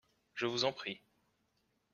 [0.33, 0.99] Je vous en prie.